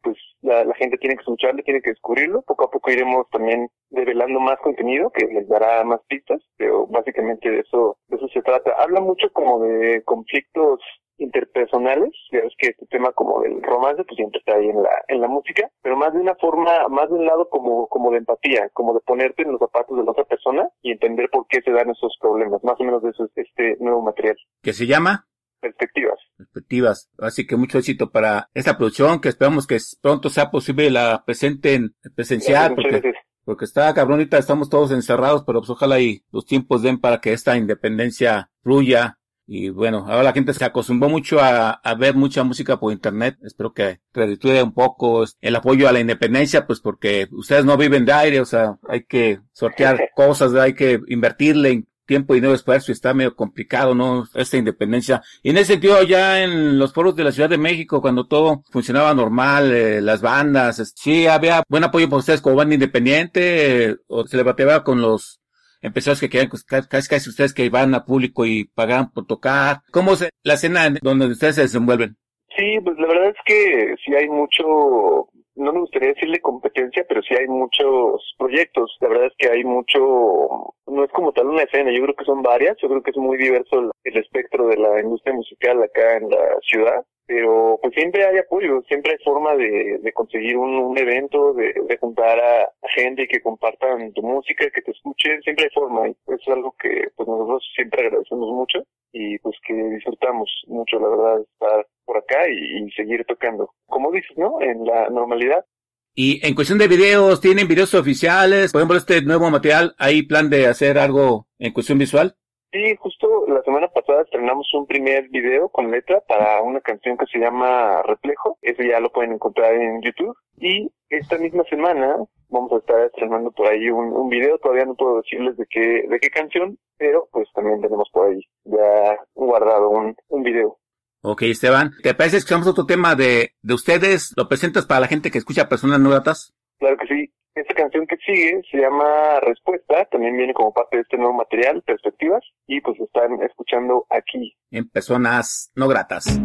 gente 0.86 0.98
tiene 0.98 1.16
que 1.16 1.22
escucharle, 1.22 1.64
tiene 1.64 1.82
que 1.82 1.92
descubrir 1.92 2.26
poco 2.46 2.66
a 2.66 2.72
poco 2.72 2.92
iremos 2.92 3.28
también 3.30 3.70
develando 3.90 4.40
más 4.40 4.60
contenido 4.60 5.12
que 5.12 5.26
les 5.26 5.48
dará 5.48 5.84
más 5.84 6.02
pistas, 6.08 6.42
pero 6.58 6.88
básicamente 6.88 7.50
de 7.50 7.60
eso, 7.60 7.98
de 8.08 8.18
eso 8.18 8.28
se 8.30 8.42
trata. 8.42 8.72
Habla 8.78 9.02
mucho 9.02 9.32
como 9.34 9.60
de 9.60 10.04
conflictos 10.04 10.80
interpersonales, 11.18 12.12
ya 12.32 12.40
es 12.40 12.54
que 12.58 12.68
este 12.68 12.86
tema 12.88 13.14
como 13.14 13.42
del 13.42 13.64
romance 13.64 14.04
pues 14.04 14.18
siempre 14.18 14.40
está 14.40 14.56
ahí 14.56 14.68
en 14.68 14.84
la, 14.84 14.90
en 15.08 15.22
la 15.22 15.30
música, 15.30 15.70
pero 15.82 15.96
más 15.96 16.14
de 16.14 16.20
una 16.20 16.36
forma, 16.36 16.90
más 16.90 17.08
de 17.10 17.16
un 17.16 17.26
lado 17.26 17.48
como, 17.50 17.88
como 17.88 18.12
de 18.12 18.18
empatía, 18.18 18.70
como 18.74 18.94
de 18.94 19.00
ponerte 19.00 19.44
en 19.44 19.54
los 19.54 19.60
zapatos 19.60 19.98
de 19.98 20.04
la 20.04 20.12
otra 20.12 20.26
persona 20.26 20.68
y 20.82 20.92
entender 20.92 21.30
por 21.30 21.48
qué 21.48 21.62
se 21.62 21.72
dan 21.72 21.90
esos 21.90 22.18
problemas, 22.20 22.64
más 22.66 22.80
o 22.80 22.84
menos 22.84 23.02
de 23.02 23.12
eso 23.12 23.26
es 23.26 23.32
este 23.36 23.78
nuevo 23.80 24.02
material. 24.02 24.36
¿Qué 24.62 24.74
se 24.74 24.88
llama? 24.88 25.26
Perspectivas. 25.66 26.20
Perspectivas. 26.38 27.10
Así 27.18 27.48
que 27.48 27.56
mucho 27.56 27.80
éxito 27.80 28.12
para 28.12 28.50
esta 28.54 28.78
producción, 28.78 29.20
que 29.20 29.30
esperamos 29.30 29.66
que 29.66 29.80
pronto 30.02 30.30
sea 30.30 30.52
posible 30.52 30.90
la 30.90 31.24
presenten 31.26 31.96
presencial, 32.16 32.76
porque, 32.76 33.14
porque 33.44 33.66
está 33.66 33.94
cabronita, 33.94 34.38
estamos 34.38 34.70
todos 34.70 34.92
encerrados, 34.92 35.44
pero 35.46 35.62
pues 35.62 35.70
ojalá 35.70 36.00
y 36.00 36.24
los 36.32 36.46
tiempos 36.46 36.84
den 36.84 37.00
para 37.00 37.20
que 37.20 37.34
esta 37.34 37.58
independencia 37.58 38.50
fluya. 38.62 39.18
Y 39.48 39.70
bueno, 39.70 40.06
ahora 40.08 40.24
la 40.24 40.34
gente 40.34 40.54
se 40.54 40.66
acostumbró 40.66 41.08
mucho 41.08 41.40
a, 41.40 41.70
a 41.70 41.94
ver 41.94 42.16
mucha 42.16 42.44
música 42.44 42.80
por 42.80 42.92
internet. 42.92 43.38
Espero 43.44 43.74
que 43.74 44.00
reditúe 44.12 44.64
un 44.64 44.74
poco 44.74 45.24
el 45.40 45.56
apoyo 45.56 45.88
a 45.88 45.92
la 45.92 46.00
independencia, 46.00 46.66
pues 46.66 46.80
porque 46.80 47.28
ustedes 47.32 47.64
no 47.64 47.78
viven 47.78 48.06
de 48.06 48.14
aire, 48.14 48.40
o 48.40 48.46
sea, 48.46 48.78
hay 48.88 49.04
que 49.04 49.40
sortear 49.52 50.10
cosas, 50.16 50.56
hay 50.56 50.74
que 50.74 51.00
invertirle, 51.08 51.86
tiempo 52.06 52.36
y 52.36 52.42
nuevo 52.42 52.56
esfuerzo 52.56 52.92
está 52.92 53.14
medio 53.14 53.36
complicado, 53.36 53.96
¿no? 53.96 54.26
Esta 54.34 54.58
independencia. 54.58 55.22
Y 55.44 55.50
en 55.50 55.58
ese 55.58 55.74
sentido, 55.74 56.02
ya 56.04 56.44
en 56.44 56.80
los 56.80 56.94
foros 56.94 57.16
de 57.16 57.24
la 57.24 57.32
Ciudad 57.32 57.50
de 57.50 57.58
México, 57.58 58.02
cuando 58.02 58.28
todo 58.28 58.64
funcionaba 58.72 59.14
normal, 59.14 59.72
eh, 59.72 60.02
las 60.02 60.22
bandas, 60.22 60.94
sí 60.96 61.28
había 61.28 61.64
buen 61.68 61.84
apoyo 61.84 62.08
para 62.08 62.20
ustedes 62.20 62.42
como 62.42 62.56
banda 62.56 62.76
independiente, 62.76 63.98
o 64.08 64.26
se 64.26 64.38
le 64.38 64.44
bateaba 64.44 64.84
con 64.84 65.02
los 65.02 65.42
empresarios 65.82 66.20
que 66.20 66.30
querían, 66.30 66.50
pues, 66.50 66.64
casi 66.64 67.08
casi 67.08 67.30
ustedes 67.30 67.54
que 67.54 67.66
iban 67.66 67.94
a 67.94 68.06
público 68.06 68.46
y 68.46 68.66
pagaban 68.66 69.12
por 69.12 69.26
tocar. 69.26 69.82
¿Cómo 69.92 70.14
es 70.14 70.30
la 70.44 70.54
escena 70.56 70.90
donde 71.02 71.28
ustedes 71.28 71.56
se 71.56 71.62
desenvuelven? 71.62 72.18
Sí, 72.58 72.80
pues 72.84 72.98
la 72.98 73.08
verdad 73.08 73.30
es 73.30 73.36
que 73.46 73.96
sí 74.04 74.16
hay 74.16 74.30
mucho 74.30 75.28
no 75.56 75.74
me 75.74 75.80
gustaría 75.80 76.10
decirle 76.10 76.42
competencia, 76.42 77.06
pero 77.08 77.22
sí 77.22 77.34
hay 77.34 77.48
muchos 77.48 78.36
proyectos. 78.38 78.96
La 79.00 79.10
verdad 79.10 79.28
es 79.28 79.34
que 79.38 79.50
hay 79.50 79.64
mucho, 79.64 80.74
no 80.88 81.04
es 81.04 81.12
como 81.12 81.32
tal 81.32 81.48
una 81.48 81.64
escena, 81.64 81.92
yo 81.92 82.04
creo 82.04 82.16
que 82.16 82.26
son 82.26 82.42
varias, 82.42 82.78
yo 82.82 82.90
creo 82.90 83.02
que 83.02 83.12
es 83.12 83.18
muy 83.18 83.38
diverso 83.38 83.92
el, 84.04 84.18
espectro 84.18 84.68
de 84.68 84.78
la 84.78 85.02
industria 85.02 85.34
musical 85.34 85.82
acá 85.84 86.18
en 86.18 86.30
la 86.30 86.58
ciudad, 86.62 87.04
pero 87.28 87.80
pues 87.82 87.94
siempre 87.94 88.26
hay 88.26 88.38
apoyo, 88.38 88.82
siempre 88.88 89.14
hay 89.14 89.24
forma 89.24 89.56
de, 89.56 90.00
de 90.02 90.14
conseguir 90.14 90.58
un, 90.58 90.76
un 90.76 90.98
evento, 90.98 91.54
de, 91.54 91.74
de, 91.88 91.98
juntar 91.98 92.40
a, 92.40 92.70
gente 92.96 93.24
y 93.24 93.28
que 93.28 93.42
compartan 93.42 94.14
tu 94.14 94.22
música, 94.22 94.70
que 94.70 94.82
te 94.82 94.92
escuchen, 94.92 95.42
siempre 95.42 95.66
hay 95.66 95.72
forma, 95.74 96.08
y 96.08 96.12
es 96.12 96.48
algo 96.48 96.76
que 96.80 97.10
pues 97.16 97.28
nosotros 97.28 97.64
siempre 97.76 98.06
agradecemos 98.06 98.50
mucho 98.52 98.84
y 99.12 99.38
pues 99.40 99.56
que 99.66 99.74
disfrutamos 99.74 100.50
mucho, 100.68 101.00
la 101.00 101.08
verdad, 101.08 101.42
estar 101.42 101.88
por 102.06 102.18
acá 102.18 102.48
y, 102.50 102.90
seguir 102.92 103.26
tocando. 103.26 103.72
Como 103.88 104.12
dices, 104.12 104.38
¿no? 104.38 104.62
En 104.62 104.86
la 104.86 105.10
normalidad. 105.10 105.66
Y 106.14 106.46
en 106.46 106.54
cuestión 106.54 106.80
de 106.80 106.88
videos, 106.88 107.42
¿tienen 107.42 107.68
videos 107.68 107.94
oficiales? 107.94 108.72
Por 108.72 108.82
ejemplo, 108.82 108.98
este 108.98 109.22
nuevo 109.22 109.50
material, 109.50 109.96
¿hay 109.98 110.24
plan 110.24 110.50
de 110.50 110.68
hacer 110.68 110.98
algo 110.98 111.48
en 111.60 111.74
cuestión 111.74 111.98
visual? 111.98 112.36
Sí, 112.76 112.94
justo 113.00 113.46
la 113.48 113.62
semana 113.64 113.88
pasada 113.88 114.24
estrenamos 114.24 114.68
un 114.74 114.86
primer 114.86 115.30
video 115.30 115.70
con 115.70 115.90
letra 115.90 116.20
para 116.28 116.62
una 116.62 116.82
canción 116.82 117.18
que 117.18 117.26
se 117.28 117.40
llama 117.40 118.02
Reflejo. 118.04 118.58
Ese 118.62 118.86
ya 118.86 119.00
lo 119.00 119.14
pueden 119.14 119.32
encontrar 119.32 119.74
en 119.76 120.02
YouTube. 120.02 120.36
Y 120.58 120.92
esta 121.08 121.38
misma 121.38 121.64
semana 121.70 122.18
vamos 122.50 122.74
a 122.74 122.78
estar 122.80 123.00
estrenando 123.06 123.52
por 123.52 123.68
ahí 123.68 123.90
un, 123.90 124.12
un 124.12 124.28
video. 124.28 124.58
Todavía 124.58 124.84
no 124.84 124.96
puedo 124.96 125.22
decirles 125.22 125.56
de 125.56 125.66
qué, 125.70 126.04
de 126.10 126.20
qué 126.20 126.30
canción, 126.30 126.78
pero 126.98 127.30
pues 127.32 127.48
también 127.56 127.80
tenemos 127.80 128.10
por 128.12 128.28
ahí 128.28 128.42
ya 128.66 129.20
guardado 129.36 129.90
un, 129.92 130.14
un 130.28 130.44
video. 130.44 130.78
Ok, 131.22 131.44
Esteban, 131.44 131.92
¿te 132.04 132.14
parece 132.14 132.34
que 132.34 132.40
escuchamos 132.40 132.68
otro 132.68 132.86
tema 132.86 133.16
de, 133.16 133.52
de 133.62 133.74
ustedes? 133.74 134.34
¿Lo 134.36 134.50
presentas 134.50 134.86
para 134.86 135.00
la 135.00 135.08
gente 135.08 135.32
que 135.32 135.38
escucha 135.38 135.70
personas 135.70 136.02
no 136.02 136.10
gratas? 136.10 136.54
Claro 136.78 136.98
que 136.98 137.08
sí. 137.08 137.35
Esta 137.56 137.74
canción 137.74 138.06
que 138.06 138.18
sigue 138.18 138.62
se 138.70 138.78
llama 138.80 139.40
Respuesta, 139.40 140.04
también 140.12 140.36
viene 140.36 140.54
como 140.54 140.74
parte 140.74 140.98
de 140.98 141.04
este 141.04 141.16
nuevo 141.16 141.34
material, 141.34 141.82
Perspectivas, 141.84 142.44
y 142.68 142.82
pues 142.82 143.00
están 143.00 143.42
escuchando 143.44 144.06
aquí. 144.10 144.54
En 144.72 144.90
personas 144.90 145.72
no 145.74 145.88
gratas. 145.88 146.38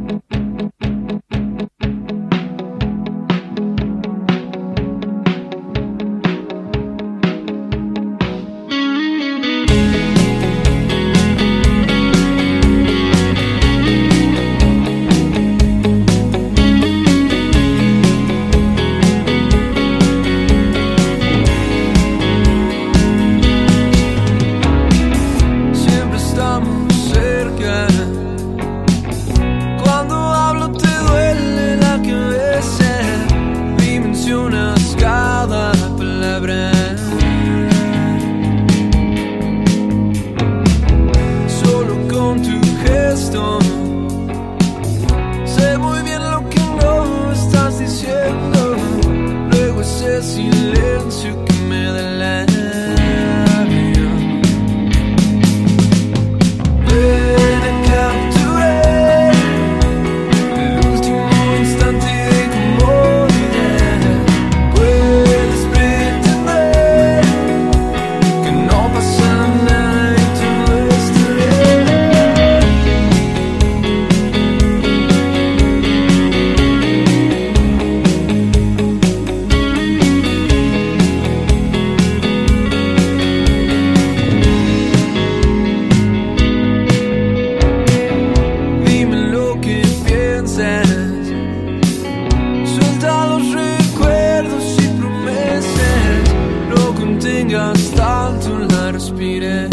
hangi 97.51 97.59
astan 97.59 98.41
tunlar 98.41 98.99
spire 98.99 99.69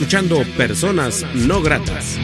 escuchando 0.00 0.38
Personas 0.56 1.26
No 1.34 1.60
Gratas. 1.60 2.18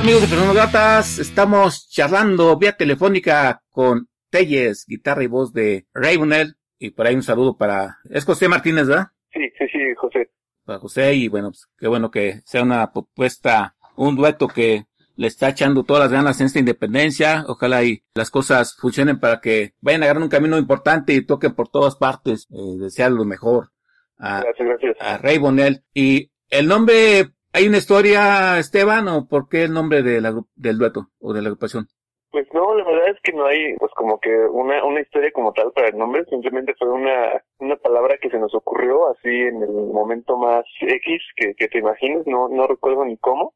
Amigos 0.00 0.22
de 0.22 0.26
Personas 0.26 0.54
Gratas, 0.54 1.18
estamos 1.20 1.88
charlando 1.88 2.58
vía 2.58 2.76
telefónica 2.76 3.62
con 3.70 4.08
Telles, 4.30 4.84
guitarra 4.84 5.22
y 5.22 5.28
voz 5.28 5.52
de 5.52 5.86
Ravenel. 5.94 6.56
Y 6.80 6.90
por 6.90 7.06
ahí 7.06 7.14
un 7.14 7.22
saludo 7.22 7.56
para... 7.56 7.98
Es 8.10 8.24
José 8.24 8.48
Martínez, 8.48 8.88
¿verdad? 8.88 9.12
Sí, 9.32 9.42
sí, 9.56 9.64
sí, 9.70 9.78
José. 9.96 10.32
Para 10.64 10.80
José 10.80 11.14
y 11.14 11.28
bueno, 11.28 11.50
pues 11.50 11.68
qué 11.78 11.86
bueno 11.86 12.10
que 12.10 12.40
sea 12.46 12.64
una 12.64 12.90
propuesta, 12.90 13.76
un 13.94 14.16
dueto 14.16 14.48
que 14.48 14.86
le 15.20 15.26
está 15.26 15.50
echando 15.50 15.84
todas 15.84 16.02
las 16.04 16.12
ganas 16.12 16.40
en 16.40 16.46
esta 16.46 16.60
independencia. 16.60 17.44
Ojalá 17.46 17.84
y 17.84 18.02
las 18.14 18.30
cosas 18.30 18.74
funcionen 18.78 19.20
para 19.20 19.40
que 19.42 19.74
vayan 19.82 20.00
a 20.02 20.06
agarrar 20.06 20.22
un 20.22 20.30
camino 20.30 20.56
importante 20.56 21.12
y 21.12 21.26
toquen 21.26 21.54
por 21.54 21.68
todas 21.68 21.96
partes. 21.96 22.46
Eh, 22.50 22.78
desear 22.78 23.12
lo 23.12 23.26
mejor 23.26 23.70
a, 24.16 24.40
Gracias, 24.40 24.66
gracias. 24.66 24.96
a 24.98 25.18
Ray 25.18 25.36
Bonell. 25.36 25.84
Y 25.92 26.30
el 26.48 26.66
nombre, 26.68 27.34
¿hay 27.52 27.68
una 27.68 27.76
historia, 27.76 28.58
Esteban, 28.58 29.08
o 29.08 29.28
por 29.28 29.50
qué 29.50 29.64
el 29.64 29.74
nombre 29.74 30.02
de 30.02 30.22
la, 30.22 30.32
gru- 30.32 30.48
del 30.54 30.78
dueto 30.78 31.10
o 31.18 31.34
de 31.34 31.42
la 31.42 31.48
agrupación? 31.48 31.86
Pues 32.30 32.46
no, 32.54 32.74
la 32.76 32.84
verdad 32.84 33.08
es 33.08 33.20
que 33.22 33.32
no 33.32 33.44
hay, 33.46 33.74
pues 33.76 33.90
como 33.96 34.20
que 34.20 34.30
una, 34.30 34.84
una 34.84 35.00
historia 35.00 35.32
como 35.32 35.52
tal 35.52 35.72
para 35.72 35.88
el 35.88 35.98
nombre, 35.98 36.24
simplemente 36.26 36.74
fue 36.78 36.88
una, 36.88 37.42
una 37.58 37.74
palabra 37.76 38.18
que 38.18 38.30
se 38.30 38.38
nos 38.38 38.54
ocurrió 38.54 39.08
así 39.08 39.28
en 39.28 39.60
el 39.62 39.70
momento 39.70 40.36
más 40.36 40.64
X 40.80 41.20
que, 41.34 41.54
que 41.56 41.66
te 41.66 41.78
imagines, 41.78 42.24
no, 42.26 42.48
no 42.48 42.68
recuerdo 42.68 43.04
ni 43.04 43.16
cómo, 43.16 43.54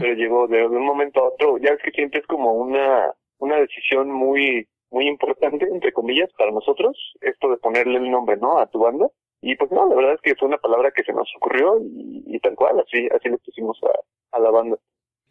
pero 0.00 0.14
llegó 0.14 0.46
de, 0.48 0.58
de 0.58 0.66
un 0.66 0.86
momento 0.86 1.20
a 1.20 1.28
otro, 1.28 1.58
ya 1.58 1.72
ves 1.72 1.82
que 1.84 1.90
siempre 1.90 2.20
es 2.20 2.26
como 2.26 2.54
una, 2.54 3.12
una 3.38 3.56
decisión 3.58 4.10
muy, 4.10 4.66
muy 4.90 5.06
importante, 5.06 5.66
entre 5.66 5.92
comillas, 5.92 6.30
para 6.38 6.50
nosotros, 6.50 6.96
esto 7.20 7.50
de 7.50 7.58
ponerle 7.58 7.98
el 7.98 8.10
nombre, 8.10 8.36
¿no? 8.38 8.58
A 8.58 8.66
tu 8.66 8.78
banda. 8.78 9.08
Y 9.42 9.56
pues 9.56 9.70
no, 9.70 9.86
la 9.86 9.94
verdad 9.94 10.14
es 10.14 10.20
que 10.22 10.34
fue 10.36 10.48
una 10.48 10.56
palabra 10.56 10.90
que 10.92 11.02
se 11.02 11.12
nos 11.12 11.28
ocurrió 11.36 11.78
y, 11.78 12.24
y 12.26 12.38
tal 12.40 12.54
cual, 12.54 12.80
así, 12.80 13.06
así 13.14 13.28
le 13.28 13.36
pusimos 13.38 13.78
a, 13.82 14.36
a 14.36 14.40
la 14.40 14.50
banda. 14.50 14.78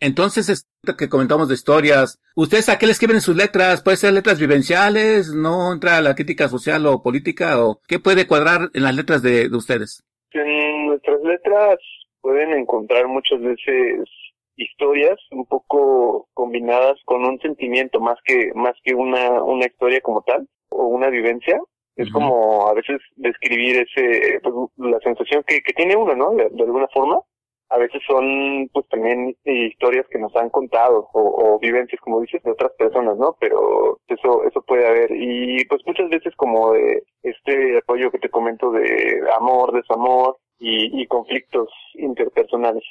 Entonces, 0.04 0.50
esto 0.50 0.98
que 0.98 1.08
comentamos 1.08 1.48
de 1.48 1.54
historias, 1.54 2.22
¿ustedes 2.36 2.68
a 2.68 2.78
qué 2.78 2.88
le 2.88 2.92
escriben 2.92 3.22
sus 3.22 3.38
letras? 3.38 3.82
¿Puede 3.82 3.96
ser 3.96 4.12
letras 4.12 4.38
vivenciales? 4.38 5.34
¿No 5.34 5.72
entra 5.72 6.02
la 6.02 6.14
crítica 6.14 6.50
social 6.50 6.86
o 6.88 7.02
política? 7.02 7.64
¿O 7.64 7.80
qué 7.88 8.00
puede 8.00 8.28
cuadrar 8.28 8.70
en 8.74 8.84
las 8.84 8.94
letras 8.94 9.22
de, 9.22 9.48
de 9.48 9.56
ustedes? 9.56 10.04
En 10.34 10.88
nuestras 10.88 11.22
letras 11.24 11.80
pueden 12.20 12.52
encontrar 12.52 13.08
muchas 13.08 13.40
veces 13.40 14.10
historias 14.58 15.18
un 15.32 15.46
poco 15.46 16.28
combinadas 16.34 17.00
con 17.06 17.24
un 17.24 17.40
sentimiento 17.40 18.02
más 18.02 18.18
que 18.26 18.52
más 18.56 18.76
que 18.84 18.94
una 18.94 19.42
una 19.42 19.66
historia 19.66 20.00
como 20.02 20.22
tal 20.22 20.48
o 20.70 20.86
una 20.86 21.10
vivencia 21.10 21.60
es 21.96 22.12
como 22.12 22.68
a 22.68 22.74
veces 22.74 23.00
describir 23.16 23.78
ese 23.78 24.40
pues, 24.44 24.54
la 24.78 25.00
sensación 25.00 25.44
que, 25.48 25.62
que 25.62 25.74
tiene 25.74 25.96
uno 25.96 26.16
no 26.16 26.32
de, 26.36 26.50
de 26.52 26.64
alguna 26.64 26.88
forma 26.94 27.20
a 27.70 27.78
veces 27.78 28.02
son 28.08 28.70
pues 28.72 28.88
también 28.90 29.36
historias 29.44 30.06
que 30.10 30.20
nos 30.20 30.36
han 30.36 30.50
contado 30.50 31.10
o, 31.14 31.60
vivencias 31.60 32.00
como 32.02 32.22
dices 32.22 32.44
de 32.44 32.52
otras 32.52 32.72
personas 32.78 33.18
no 33.18 33.36
pero 33.40 34.00
eso 34.08 34.44
eso 34.44 34.62
puede 34.62 34.88
haber. 34.88 35.12
Y 35.12 35.66
pues 35.66 35.82
muchas 35.86 36.10
veces 36.10 36.34
como 36.36 36.74
de 36.74 37.04
este 37.24 37.78
apoyo 37.78 38.12
que 38.12 38.20
te 38.20 38.30
comento 38.30 38.72
de 38.72 39.22
amor 39.38 39.74
desamor 39.74 40.38
y, 40.60 41.02
y 41.02 41.08
conflictos 41.08 41.70
interpersonales. 41.96 42.84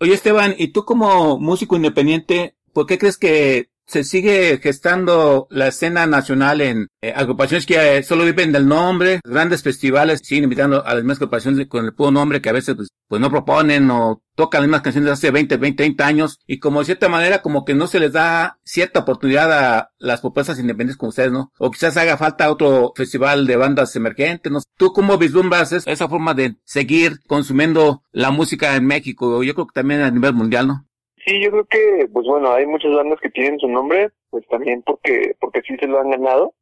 Oye, 0.00 0.14
Esteban, 0.14 0.54
¿y 0.56 0.72
tú 0.72 0.84
como 0.84 1.38
músico 1.38 1.76
independiente, 1.76 2.54
por 2.72 2.86
qué 2.86 2.98
crees 2.98 3.18
que 3.18 3.68
se 3.88 4.04
sigue 4.04 4.58
gestando 4.62 5.46
la 5.50 5.68
escena 5.68 6.06
nacional 6.06 6.60
en 6.60 6.88
eh, 7.00 7.12
agrupaciones 7.16 7.64
que 7.64 7.96
eh, 7.98 8.02
solo 8.02 8.24
viven 8.24 8.52
del 8.52 8.68
nombre, 8.68 9.20
grandes 9.24 9.62
festivales, 9.62 10.20
siguen 10.22 10.44
invitando 10.44 10.84
a 10.84 10.94
las 10.94 11.02
mismas 11.02 11.16
agrupaciones 11.16 11.66
con 11.68 11.86
el 11.86 11.94
puro 11.94 12.10
nombre 12.10 12.42
que 12.42 12.50
a 12.50 12.52
veces 12.52 12.74
pues, 12.76 12.88
pues 13.08 13.20
no 13.20 13.30
proponen 13.30 13.90
o 13.90 14.22
tocan 14.36 14.60
las 14.60 14.68
mismas 14.68 14.82
canciones 14.82 15.06
de 15.06 15.12
hace 15.14 15.30
20, 15.30 15.56
20, 15.56 15.76
30 15.76 16.06
años 16.06 16.38
y 16.46 16.58
como 16.58 16.80
de 16.80 16.84
cierta 16.84 17.08
manera 17.08 17.40
como 17.40 17.64
que 17.64 17.74
no 17.74 17.86
se 17.86 17.98
les 17.98 18.12
da 18.12 18.58
cierta 18.62 19.00
oportunidad 19.00 19.50
a 19.52 19.90
las 19.98 20.20
propuestas 20.20 20.58
independientes 20.58 20.96
como 20.98 21.08
ustedes, 21.08 21.32
¿no? 21.32 21.50
O 21.58 21.70
quizás 21.70 21.96
haga 21.96 22.18
falta 22.18 22.50
otro 22.52 22.92
festival 22.94 23.46
de 23.46 23.56
bandas 23.56 23.96
emergentes, 23.96 24.52
¿no? 24.52 24.60
¿Tú 24.76 24.92
cómo 24.92 25.16
vislumbras 25.18 25.72
es- 25.72 25.86
esa 25.86 26.08
forma 26.08 26.34
de 26.34 26.56
seguir 26.64 27.20
consumiendo 27.26 28.02
la 28.12 28.30
música 28.30 28.76
en 28.76 28.84
México? 28.86 29.42
Yo 29.42 29.54
creo 29.54 29.66
que 29.66 29.72
también 29.74 30.02
a 30.02 30.10
nivel 30.10 30.34
mundial, 30.34 30.68
¿no? 30.68 30.84
Sí, 31.28 31.42
yo 31.42 31.50
creo 31.50 31.64
que, 31.66 32.08
pues 32.10 32.26
bueno, 32.26 32.50
hay 32.52 32.64
muchas 32.64 32.94
bandas 32.94 33.20
que 33.20 33.28
tienen 33.28 33.60
su 33.60 33.68
nombre, 33.68 34.08
pues 34.30 34.46
también 34.48 34.82
porque, 34.82 35.34
porque 35.38 35.60
sí 35.60 35.76
se 35.76 35.86
lo 35.86 36.00
han 36.00 36.08
ganado, 36.10 36.54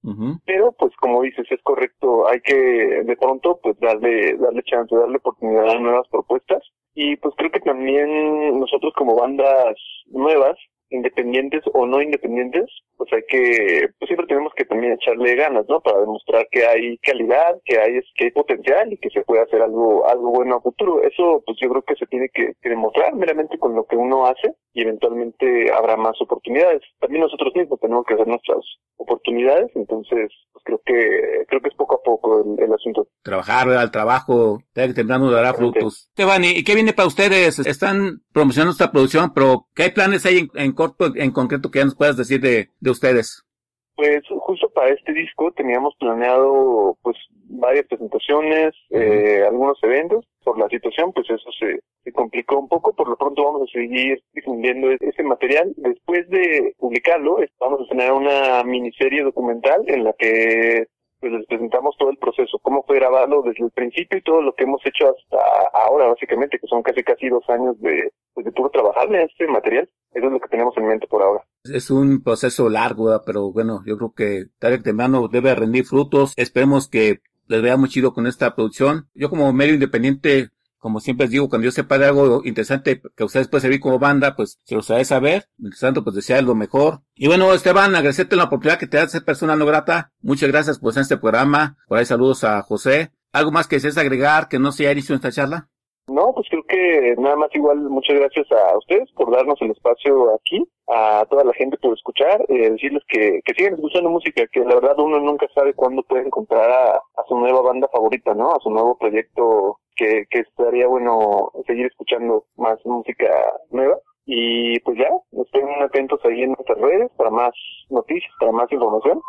pero 0.44 0.72
pues 0.72 0.92
como 0.96 1.22
dices, 1.22 1.46
es 1.50 1.62
correcto, 1.62 2.26
hay 2.26 2.40
que 2.40 2.54
de 2.56 3.16
pronto 3.16 3.60
pues 3.62 3.78
darle, 3.78 4.36
darle 4.36 4.64
chance, 4.64 4.92
darle 4.92 5.18
oportunidad 5.18 5.70
a 5.70 5.78
nuevas 5.78 6.08
propuestas, 6.08 6.64
y 6.94 7.14
pues 7.14 7.32
creo 7.36 7.52
que 7.52 7.60
también 7.60 8.58
nosotros 8.58 8.92
como 8.96 9.14
bandas 9.14 9.76
nuevas, 10.06 10.56
independientes 10.90 11.62
o 11.72 11.86
no 11.86 12.00
independientes, 12.00 12.64
pues 12.96 13.12
hay 13.12 13.22
que, 13.28 13.88
pues 13.98 14.08
siempre 14.08 14.26
tenemos 14.26 14.52
que 14.54 14.64
también 14.64 14.92
echarle 14.92 15.34
ganas, 15.34 15.66
¿no? 15.68 15.80
Para 15.80 16.00
demostrar 16.00 16.46
que 16.50 16.64
hay 16.66 16.98
calidad, 16.98 17.56
que 17.64 17.78
hay, 17.78 18.00
que 18.14 18.24
hay 18.24 18.30
potencial 18.30 18.92
y 18.92 18.98
que 18.98 19.10
se 19.10 19.22
puede 19.22 19.42
hacer 19.42 19.62
algo, 19.62 20.08
algo 20.08 20.30
bueno 20.30 20.56
a 20.56 20.60
futuro. 20.60 21.02
Eso, 21.02 21.42
pues 21.44 21.58
yo 21.60 21.68
creo 21.70 21.82
que 21.82 21.96
se 21.96 22.06
tiene 22.06 22.28
que, 22.32 22.52
que 22.60 22.68
demostrar 22.68 23.14
meramente 23.14 23.58
con 23.58 23.74
lo 23.74 23.84
que 23.86 23.96
uno 23.96 24.26
hace 24.26 24.54
y 24.76 24.82
eventualmente 24.82 25.72
habrá 25.72 25.96
más 25.96 26.20
oportunidades. 26.20 26.82
También 27.00 27.22
nosotros 27.22 27.50
mismos 27.56 27.80
tenemos 27.80 28.04
que 28.04 28.12
hacer 28.12 28.26
nuestras 28.26 28.58
oportunidades, 28.98 29.70
entonces, 29.74 30.28
pues 30.52 30.64
creo 30.64 30.80
que, 30.84 31.46
creo 31.48 31.62
que 31.62 31.68
es 31.70 31.74
poco 31.74 31.94
a 31.94 32.02
poco 32.02 32.44
el, 32.44 32.62
el 32.62 32.74
asunto. 32.74 33.08
Trabajar, 33.22 33.68
el 33.68 33.90
trabajo, 33.90 34.58
tarde 34.74 34.88
que 34.88 34.94
temprano 34.96 35.30
dará 35.30 35.54
frutos. 35.54 36.08
Esteban, 36.10 36.44
¿y 36.44 36.62
qué 36.62 36.74
viene 36.74 36.92
para 36.92 37.08
ustedes? 37.08 37.58
Están 37.60 38.20
promocionando 38.34 38.72
esta 38.72 38.92
producción, 38.92 39.32
pero 39.32 39.66
¿qué 39.74 39.84
hay 39.84 39.90
planes 39.92 40.26
hay 40.26 40.40
en, 40.40 40.50
en 40.54 40.72
corto, 40.72 41.06
en 41.14 41.32
concreto 41.32 41.70
que 41.70 41.78
ya 41.78 41.86
nos 41.86 41.96
puedas 41.96 42.18
decir 42.18 42.42
de, 42.42 42.68
de 42.78 42.90
ustedes? 42.90 43.46
Pues 43.94 44.20
justo 44.28 44.68
para 44.74 44.90
este 44.90 45.14
disco 45.14 45.52
teníamos 45.52 45.94
planeado 45.98 46.98
pues 47.00 47.16
varias 47.44 47.86
presentaciones, 47.86 48.74
eh, 48.90 49.42
algunos 49.48 49.78
eventos. 49.82 50.26
Por 50.46 50.60
la 50.60 50.68
situación, 50.68 51.12
pues 51.12 51.28
eso 51.28 51.50
se, 51.58 52.12
complicó 52.12 52.56
un 52.56 52.68
poco. 52.68 52.94
Por 52.94 53.08
lo 53.08 53.16
pronto 53.16 53.42
vamos 53.42 53.62
a 53.62 53.72
seguir 53.72 54.22
difundiendo 54.32 54.92
e- 54.92 54.98
ese 55.00 55.24
material. 55.24 55.74
Después 55.76 56.28
de 56.28 56.72
publicarlo, 56.78 57.38
vamos 57.58 57.80
a 57.80 57.88
tener 57.88 58.12
una 58.12 58.62
miniserie 58.62 59.24
documental 59.24 59.82
en 59.88 60.04
la 60.04 60.12
que 60.12 60.86
pues 61.18 61.32
les 61.32 61.46
presentamos 61.46 61.96
todo 61.98 62.10
el 62.10 62.18
proceso, 62.18 62.60
cómo 62.62 62.84
fue 62.86 62.96
grabado 62.96 63.42
desde 63.42 63.64
el 63.64 63.72
principio 63.72 64.18
y 64.18 64.22
todo 64.22 64.40
lo 64.40 64.54
que 64.54 64.62
hemos 64.62 64.80
hecho 64.86 65.08
hasta 65.08 65.36
ahora, 65.72 66.06
básicamente, 66.06 66.60
que 66.60 66.66
son 66.68 66.84
casi 66.84 67.02
casi 67.02 67.28
dos 67.28 67.42
años 67.48 67.76
de, 67.80 68.12
pues, 68.32 68.46
de 68.46 68.52
puro 68.52 68.70
trabajar 68.70 69.08
en 69.08 69.22
este 69.22 69.48
material. 69.48 69.90
Eso 70.12 70.26
es 70.26 70.32
lo 70.32 70.38
que 70.38 70.48
tenemos 70.48 70.76
en 70.76 70.86
mente 70.86 71.08
por 71.08 71.22
ahora. 71.22 71.42
Es 71.64 71.90
un 71.90 72.22
proceso 72.22 72.68
largo, 72.68 73.10
pero 73.26 73.50
bueno, 73.50 73.80
yo 73.84 73.96
creo 73.96 74.12
que 74.14 74.44
tarde 74.60 74.76
que 74.76 74.84
temprano 74.84 75.26
debe 75.26 75.56
rendir 75.56 75.86
frutos. 75.86 76.34
Esperemos 76.36 76.88
que 76.88 77.18
les 77.48 77.62
vea 77.62 77.76
muy 77.76 77.88
chido 77.88 78.12
con 78.12 78.26
esta 78.26 78.54
producción. 78.54 79.08
Yo 79.14 79.30
como 79.30 79.52
medio 79.52 79.74
independiente, 79.74 80.50
como 80.78 81.00
siempre 81.00 81.26
les 81.26 81.32
digo, 81.32 81.48
cuando 81.48 81.64
yo 81.64 81.72
sepa 81.72 81.98
de 81.98 82.06
algo 82.06 82.42
interesante 82.44 83.02
que 83.16 83.22
a 83.22 83.26
ustedes 83.26 83.48
puede 83.48 83.62
servir 83.62 83.80
como 83.80 83.98
banda, 83.98 84.36
pues 84.36 84.60
se 84.64 84.74
los 84.74 84.90
haré 84.90 85.04
saber. 85.04 85.48
Mientras 85.58 85.80
tanto, 85.80 86.04
pues 86.04 86.16
desear 86.16 86.44
lo 86.44 86.54
mejor. 86.54 87.02
Y 87.14 87.26
bueno, 87.26 87.52
Esteban, 87.52 87.94
agradecerte 87.94 88.36
la 88.36 88.44
oportunidad 88.44 88.78
que 88.78 88.86
te 88.86 88.96
da 88.96 89.08
ser 89.08 89.24
persona 89.24 89.56
no 89.56 89.66
grata. 89.66 90.12
Muchas 90.20 90.48
gracias 90.50 90.78
por 90.78 90.94
en 90.94 91.00
este 91.00 91.16
programa. 91.16 91.76
Por 91.88 91.98
ahí 91.98 92.06
saludos 92.06 92.44
a 92.44 92.62
José. 92.62 93.12
¿Algo 93.32 93.52
más 93.52 93.66
que 93.66 93.76
desees 93.76 93.98
agregar 93.98 94.48
que 94.48 94.58
no 94.58 94.72
se 94.72 94.84
haya 94.84 94.92
inicio 94.92 95.12
en 95.12 95.16
esta 95.16 95.32
charla? 95.32 95.68
No, 96.08 96.32
pues 96.32 96.46
creo 96.48 96.62
que 96.68 97.16
nada 97.18 97.34
más 97.34 97.48
igual 97.52 97.78
muchas 97.78 98.16
gracias 98.16 98.46
a 98.52 98.78
ustedes 98.78 99.10
por 99.12 99.34
darnos 99.34 99.60
el 99.60 99.72
espacio 99.72 100.34
aquí, 100.34 100.62
a 100.86 101.26
toda 101.28 101.42
la 101.42 101.52
gente 101.54 101.76
por 101.78 101.94
escuchar, 101.94 102.40
eh, 102.48 102.70
decirles 102.70 103.02
que, 103.08 103.40
que 103.44 103.54
sigan 103.54 103.74
escuchando 103.74 104.10
música, 104.10 104.46
que 104.52 104.60
la 104.60 104.76
verdad 104.76 105.00
uno 105.00 105.18
nunca 105.18 105.48
sabe 105.52 105.74
cuándo 105.74 106.04
puede 106.04 106.24
encontrar 106.24 106.70
a, 106.70 107.00
su 107.26 107.36
nueva 107.36 107.60
banda 107.60 107.88
favorita, 107.92 108.34
¿no? 108.34 108.52
A 108.52 108.60
su 108.62 108.70
nuevo 108.70 108.96
proyecto 108.96 109.80
que, 109.96 110.26
que 110.30 110.40
estaría 110.40 110.86
bueno 110.86 111.50
seguir 111.66 111.86
escuchando 111.86 112.46
más 112.56 112.78
música 112.84 113.26
nueva. 113.70 113.98
Y 114.26 114.78
pues 114.80 114.98
ya, 114.98 115.08
estén 115.42 115.68
atentos 115.82 116.20
ahí 116.24 116.42
en 116.42 116.52
nuestras 116.52 116.78
redes 116.78 117.10
para 117.16 117.30
más 117.30 117.50
noticias, 117.90 118.32
para 118.38 118.52
más 118.52 118.70
información. 118.70 119.20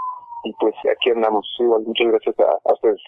Y 0.43 0.53
pues 0.59 0.75
aquí 0.95 1.09
andamos. 1.09 1.47
Igual, 1.59 1.83
muchas 1.87 2.07
gracias 2.07 2.35
a, 2.39 2.69
a 2.69 2.73
ustedes. 2.73 3.01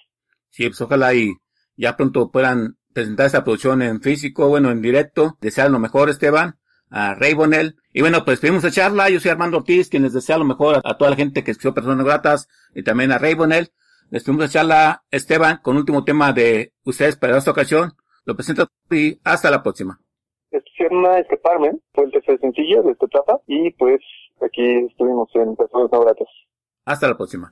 Sí, 0.50 0.68
pues 0.68 0.82
ojalá 0.82 1.14
y 1.14 1.34
ya 1.78 1.96
pronto 1.96 2.32
puedan 2.32 2.79
presentar 2.94 3.26
esta 3.26 3.44
producción 3.44 3.82
en 3.82 4.02
físico, 4.02 4.48
bueno, 4.48 4.72
en 4.72 4.82
directo. 4.82 5.38
Desear 5.42 5.72
lo 5.72 5.80
mejor, 5.80 6.10
Esteban, 6.10 6.58
a 6.90 7.16
Ray 7.16 7.34
Bonell. 7.34 7.76
Y 7.94 8.02
bueno, 8.02 8.26
pues 8.26 8.40
pedimos 8.40 8.64
la 8.64 8.72
charla. 8.72 9.10
Yo 9.10 9.20
soy 9.20 9.32
Armando 9.32 9.58
Ortiz, 9.58 9.90
quien 9.90 10.04
les 10.04 10.14
desea 10.14 10.38
lo 10.38 10.46
mejor 10.46 10.76
a, 10.76 10.82
a 10.84 10.98
toda 10.98 11.12
la 11.12 11.18
gente 11.18 11.44
que 11.44 11.52
escuchó 11.52 11.74
Personas 11.74 12.06
Gratas 12.06 12.48
y 12.74 12.84
también 12.84 13.12
a 13.12 13.18
Ray 13.18 13.36
Bonell. 13.36 13.72
Les 14.10 14.24
pedimos 14.24 14.46
la 14.46 14.50
charla, 14.50 15.04
Esteban, 15.12 15.60
con 15.62 15.78
último 15.78 16.04
tema 16.04 16.34
de 16.34 16.74
ustedes 16.84 17.16
para 17.16 17.38
esta 17.38 17.52
ocasión. 17.52 17.94
Lo 18.26 18.36
presento 18.36 18.68
y 18.92 19.20
hasta 19.24 19.52
la 19.52 19.62
próxima. 19.64 20.00
Llama 20.80 21.20
Escaparme, 21.20 21.72
fue 21.94 22.06
el 22.06 22.12
tercer 22.12 22.40
sencillo 22.40 22.84
de 22.84 22.92
esta 22.92 23.06
etapa 23.06 23.40
y 23.48 23.72
pues 23.72 24.00
aquí 24.42 24.86
estuvimos 24.90 25.30
en 25.36 25.56
Personas 25.56 25.92
No 25.92 26.02
Gratas. 26.02 26.28
Hasta 26.86 27.08
la 27.10 27.18
próxima. 27.18 27.52